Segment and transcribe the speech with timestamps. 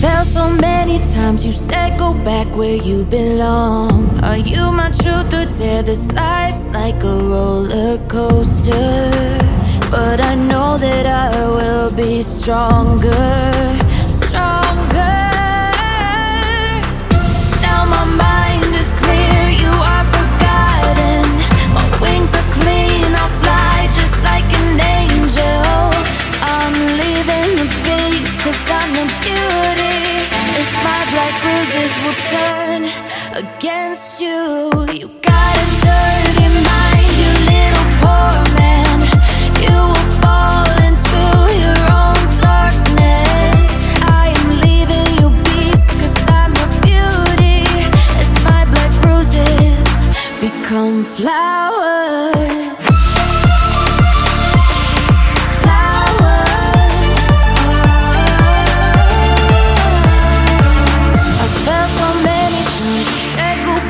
[0.00, 1.44] fell so many times.
[1.44, 4.18] You said go back where you belong.
[4.24, 5.82] Are you my truth or dare?
[5.82, 9.10] This life's like a roller coaster.
[9.90, 13.10] But I know that I will be stronger,
[33.40, 34.70] against you.
[34.92, 38.98] You got a dirty mind, you little poor man.
[39.64, 41.22] You will fall into
[41.64, 43.72] your own darkness.
[44.04, 47.64] I am leaving you beast, cause I'm your beauty.
[48.20, 49.84] As my black bruises
[50.40, 52.89] become flowers.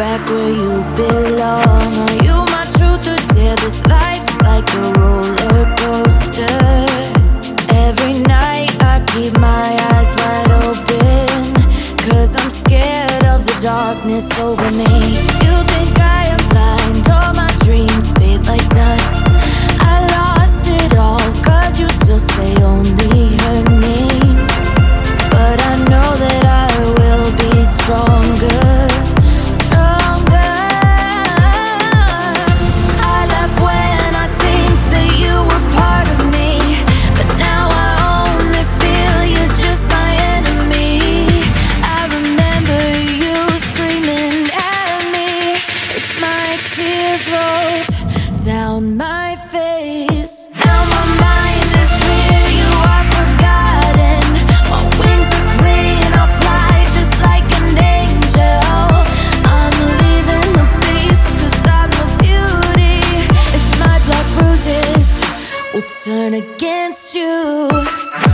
[0.00, 1.92] back where you belong.
[2.08, 3.56] Are you my truth or dare?
[3.56, 6.56] This life's like a roller coaster.
[7.86, 11.52] Every night I keep my eyes wide open.
[12.08, 14.92] Cause I'm scared of the darkness over me.
[15.44, 17.04] You think I am blind?
[17.16, 19.36] All my dreams fade like dust.
[19.92, 21.26] I lost it all.
[21.44, 24.38] Cause you still say only her name.
[25.34, 28.59] But I know that I will be stronger.
[48.44, 50.48] down my face.
[50.64, 54.22] Now my mind is clear, you are forgotten.
[54.70, 57.68] My wings are clean, i fly just like an
[58.00, 58.90] angel.
[59.58, 60.66] I'm leaving the
[61.78, 63.00] I'm the beauty.
[63.82, 63.98] My
[64.34, 65.08] bruises
[65.74, 68.29] will turn against you.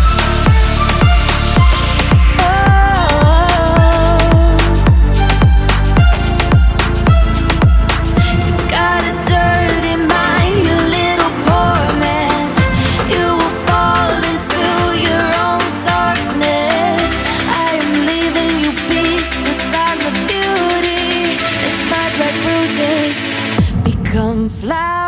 [24.16, 25.05] come fly